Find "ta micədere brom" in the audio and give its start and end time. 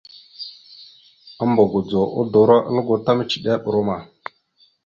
3.05-3.89